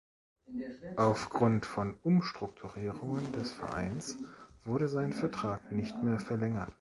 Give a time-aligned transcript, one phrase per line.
[0.95, 4.17] Auf Grund von Umstrukturierungen des Vereins
[4.65, 6.69] wurde sein Vertrag nicht mehr verlängert.